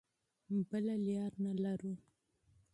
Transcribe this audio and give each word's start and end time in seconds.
بله 0.69 0.95
لاره 1.05 1.37
نه 1.43 1.51
لرو. 1.63 1.93